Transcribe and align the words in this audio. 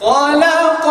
خلق 0.00 0.86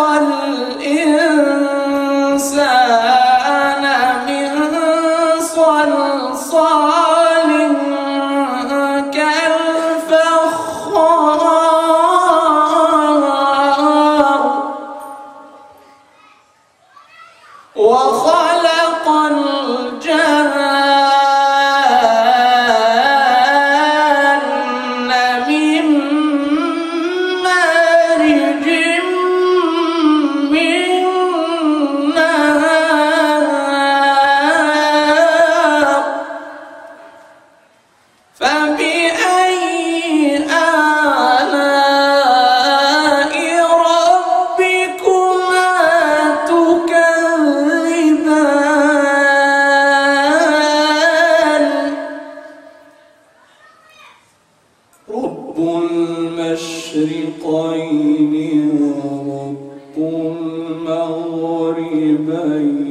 المغربين 60.88 62.88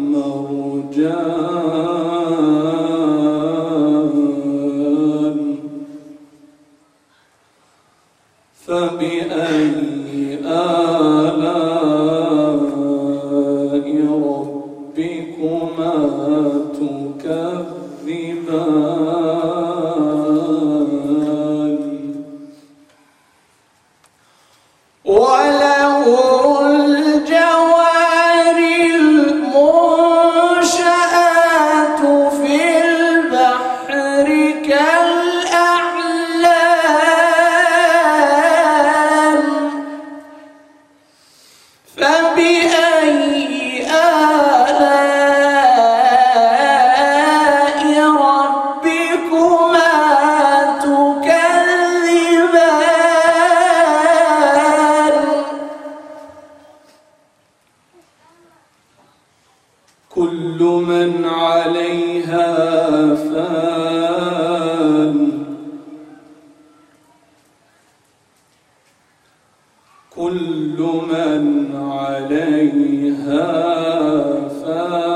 فبأي 8.68 10.39
آلاء 10.45 12.14
كل 60.15 60.59
من 60.88 61.25
عليها 61.25 62.45
فان. 63.15 64.35
كل 70.15 70.77
من 71.12 71.75
عليها 71.75 73.51
فان. 74.50 75.15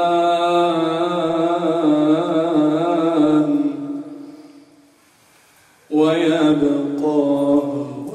ويبقى 5.92 7.62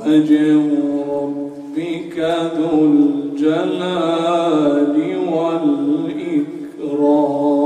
وجه 0.07 0.63
ربك 1.09 2.19
ذو 2.59 2.85
الجلال. 2.85 3.75
Oh. 7.07 7.64